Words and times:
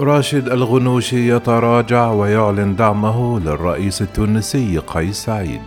راشد 0.00 0.48
الغنوشي 0.48 1.28
يتراجع 1.28 2.10
ويعلن 2.10 2.76
دعمه 2.76 3.40
للرئيس 3.40 4.02
التونسي 4.02 4.78
قيس 4.78 5.16
سعيد. 5.24 5.60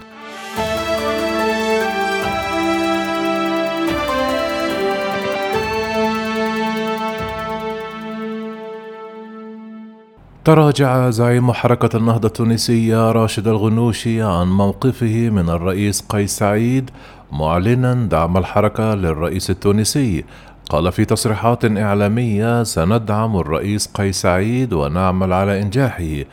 تراجع 10.45 11.09
زعيم 11.09 11.51
حركة 11.51 11.97
النهضة 11.97 12.27
التونسية 12.27 13.11
راشد 13.11 13.47
الغنوشي 13.47 14.21
عن 14.21 14.47
موقفه 14.47 15.29
من 15.29 15.49
الرئيس 15.49 16.01
قيس 16.09 16.37
سعيد 16.37 16.89
معلنا 17.31 17.93
دعم 17.93 18.37
الحركة 18.37 18.95
للرئيس 18.95 19.49
التونسي 19.49 20.25
قال 20.69 20.91
في 20.91 21.05
تصريحات 21.05 21.65
إعلامية 21.65 22.63
سندعم 22.63 23.37
الرئيس 23.37 23.87
قيس 23.87 24.21
سعيد 24.21 24.73
ونعمل 24.73 25.33
على 25.33 25.61
إنجاحه 25.61 26.25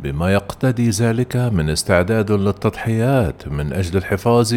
بما 0.00 0.32
يقتضي 0.32 0.90
ذلك 0.90 1.36
من 1.36 1.70
استعداد 1.70 2.32
للتضحيات 2.32 3.48
من 3.48 3.72
أجل 3.72 3.96
الحفاظ 3.96 4.54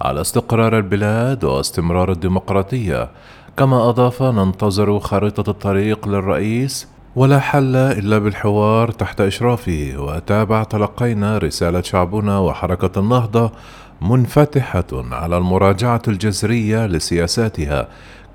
على 0.00 0.20
استقرار 0.20 0.76
البلاد 0.76 1.44
واستمرار 1.44 2.12
الديمقراطية. 2.12 3.10
كما 3.56 3.88
أضاف 3.88 4.22
ننتظر 4.22 4.98
خريطة 4.98 5.50
الطريق 5.50 6.08
للرئيس 6.08 6.88
ولا 7.16 7.38
حل 7.40 7.76
إلا 7.76 8.18
بالحوار 8.18 8.90
تحت 8.90 9.20
إشرافه. 9.20 9.94
وأتابع 9.96 10.62
تلقينا 10.62 11.38
رسالة 11.38 11.82
شعبنا 11.82 12.38
وحركة 12.38 13.00
النهضة 13.00 13.52
منفتحة 14.00 14.84
على 14.92 15.38
المراجعة 15.38 16.02
الجذرية 16.08 16.86
لسياساتها. 16.86 17.88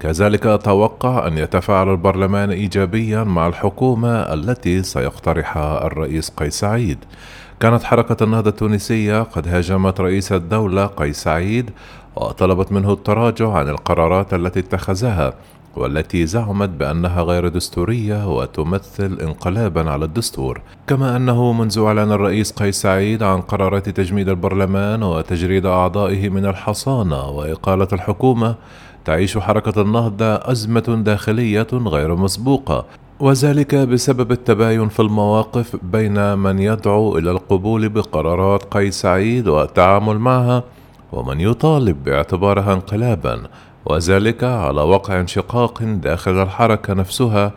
كذلك 0.03 0.45
أتوقع 0.45 1.27
أن 1.27 1.37
يتفاعل 1.37 1.89
البرلمان 1.89 2.49
إيجابيا 2.51 3.23
مع 3.23 3.47
الحكومة 3.47 4.09
التي 4.09 4.83
سيقترحها 4.83 5.85
الرئيس 5.85 6.29
قيس 6.29 6.59
سعيد. 6.59 6.97
كانت 7.59 7.83
حركة 7.83 8.23
النهضة 8.23 8.49
التونسية 8.49 9.21
قد 9.21 9.47
هاجمت 9.47 10.01
رئيس 10.01 10.31
الدولة 10.31 10.85
قيس 10.85 11.23
سعيد 11.23 11.69
وطلبت 12.15 12.71
منه 12.71 12.93
التراجع 12.93 13.51
عن 13.51 13.69
القرارات 13.69 14.33
التي 14.33 14.59
اتخذها. 14.59 15.33
والتي 15.75 16.25
زعمت 16.25 16.69
بأنها 16.69 17.21
غير 17.21 17.47
دستورية 17.47 18.35
وتمثل 18.37 19.17
انقلابا 19.21 19.91
على 19.91 20.05
الدستور. 20.05 20.61
كما 20.87 21.15
أنه 21.15 21.53
منذ 21.53 21.79
إعلان 21.79 22.11
الرئيس 22.11 22.51
قيس 22.51 22.81
سعيد 22.81 23.23
عن 23.23 23.41
قرارات 23.41 23.89
تجميد 23.89 24.29
البرلمان 24.29 25.03
وتجريد 25.03 25.65
أعضائه 25.65 26.29
من 26.29 26.45
الحصانة 26.45 27.29
وإقالة 27.29 27.87
الحكومة 27.93 28.55
تعيش 29.05 29.37
حركة 29.37 29.81
النهضه 29.81 30.25
أزمة 30.25 31.01
داخلية 31.05 31.67
غير 31.73 32.15
مسبوقة 32.15 32.85
وذلك 33.19 33.75
بسبب 33.75 34.31
التباين 34.31 34.89
في 34.89 34.99
المواقف 34.99 35.75
بين 35.83 36.37
من 36.37 36.59
يدعو 36.59 37.17
إلى 37.17 37.31
القبول 37.31 37.89
بقرارات 37.89 38.63
قيس 38.63 39.01
سعيد 39.01 39.47
والتعامل 39.47 40.19
معها 40.19 40.63
ومن 41.11 41.39
يطالب 41.41 42.03
باعتبارها 42.03 42.73
انقلابا. 42.73 43.43
وذلك 43.85 44.43
على 44.43 44.81
وقع 44.81 45.19
انشقاق 45.19 45.83
داخل 45.83 46.41
الحركة 46.41 46.93
نفسها 46.93 47.51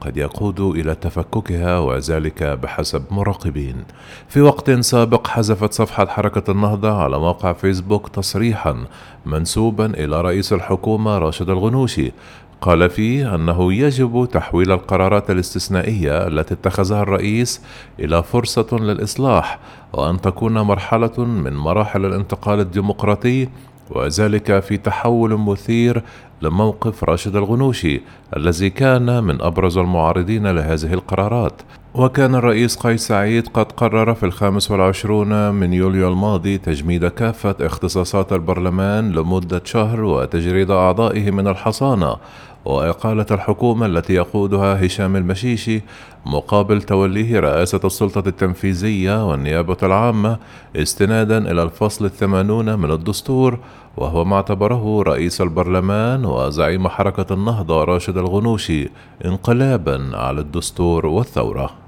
قد 0.00 0.16
يقود 0.16 0.60
إلى 0.60 0.94
تفككها 0.94 1.78
وذلك 1.78 2.42
بحسب 2.42 3.02
مراقبين. 3.10 3.84
في 4.28 4.40
وقت 4.40 4.70
سابق 4.70 5.26
حذفت 5.26 5.72
صفحة 5.72 6.06
حركة 6.06 6.50
النهضة 6.50 7.02
على 7.02 7.18
موقع 7.18 7.52
فيسبوك 7.52 8.08
تصريحا 8.08 8.84
منسوبا 9.26 9.86
إلى 9.86 10.20
رئيس 10.20 10.52
الحكومة 10.52 11.18
راشد 11.18 11.50
الغنوشي 11.50 12.12
قال 12.60 12.90
فيه 12.90 13.34
أنه 13.34 13.72
يجب 13.72 14.28
تحويل 14.32 14.72
القرارات 14.72 15.30
الاستثنائية 15.30 16.26
التي 16.26 16.54
اتخذها 16.54 17.02
الرئيس 17.02 17.60
إلى 18.00 18.22
فرصة 18.22 18.66
للإصلاح 18.72 19.58
وأن 19.92 20.20
تكون 20.20 20.58
مرحلة 20.58 21.24
من 21.24 21.56
مراحل 21.56 22.04
الانتقال 22.04 22.60
الديمقراطي 22.60 23.48
وذلك 23.90 24.60
في 24.60 24.76
تحول 24.76 25.38
مثير 25.38 26.02
لموقف 26.42 27.04
راشد 27.04 27.36
الغنوشي 27.36 28.00
الذي 28.36 28.70
كان 28.70 29.24
من 29.24 29.42
أبرز 29.42 29.78
المعارضين 29.78 30.46
لهذه 30.46 30.94
القرارات. 30.94 31.62
وكان 31.94 32.34
الرئيس 32.34 32.76
قيس 32.76 33.06
سعيد 33.06 33.48
قد 33.48 33.72
قرر 33.72 34.14
في 34.14 34.26
الخامس 34.26 34.70
والعشرون 34.70 35.54
من 35.54 35.72
يوليو 35.72 36.08
الماضي 36.08 36.58
تجميد 36.58 37.06
كافة 37.06 37.56
اختصاصات 37.60 38.32
البرلمان 38.32 39.12
لمدة 39.12 39.62
شهر 39.64 40.04
وتجريد 40.04 40.70
أعضائه 40.70 41.30
من 41.30 41.48
الحصانة 41.48 42.16
وإقالة 42.64 43.26
الحكومة 43.30 43.86
التي 43.86 44.14
يقودها 44.14 44.86
هشام 44.86 45.16
المشيشي 45.16 45.82
مقابل 46.26 46.82
توليه 46.82 47.40
رئاسة 47.40 47.80
السلطة 47.84 48.28
التنفيذية 48.28 49.30
والنيابة 49.30 49.76
العامة 49.82 50.38
استنادا 50.76 51.50
إلى 51.50 51.62
الفصل 51.62 52.04
الثمانون 52.04 52.78
من 52.78 52.90
الدستور 52.90 53.58
وهو 53.96 54.24
ما 54.24 54.36
اعتبره 54.36 55.02
رئيس 55.02 55.40
البرلمان 55.40 56.24
وزعيم 56.24 56.88
حركة 56.88 57.34
النهضة 57.34 57.84
راشد 57.84 58.16
الغنوشي 58.18 58.88
انقلابا 59.24 60.10
على 60.16 60.40
الدستور 60.40 61.06
والثورة. 61.06 61.74